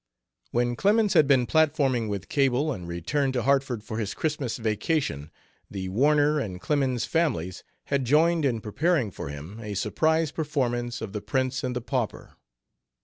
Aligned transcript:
When 0.49 0.75
Clemens 0.75 1.13
had 1.13 1.27
been 1.27 1.45
platforming 1.45 2.09
with 2.09 2.27
Cable 2.27 2.73
and 2.73 2.87
returned 2.87 3.33
to 3.33 3.43
Hartford 3.43 3.83
for 3.83 3.99
his 3.99 4.15
Christmas 4.15 4.57
vacation, 4.57 5.29
the 5.69 5.89
Warner 5.89 6.39
and 6.39 6.59
Clemens 6.59 7.05
families 7.05 7.63
had 7.85 8.03
joined 8.03 8.43
in 8.43 8.61
preparing 8.61 9.11
for 9.11 9.29
him 9.29 9.59
a 9.59 9.75
surprise 9.75 10.31
performance 10.31 11.01
of 11.01 11.13
The 11.13 11.21
Prince 11.21 11.63
and 11.63 11.75
the 11.75 11.81
Pauper. 11.81 12.33